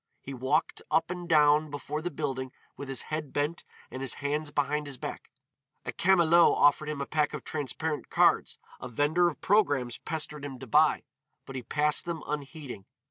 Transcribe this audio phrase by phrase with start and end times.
[0.19, 4.49] He walked up and down before the building with his head bent and his hands
[4.49, 5.29] behind his back.
[5.85, 10.57] A camelot offered him a pack of transparent cards, a vender of programmes pestered him
[10.57, 11.03] to buy,
[11.45, 12.85] but he passed them unheeding.